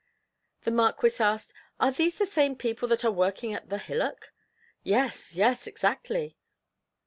[0.63, 4.33] The Marquis asked: "Are these the same people that are working at the hillock?"
[4.81, 6.39] "Yes, yes, exactly."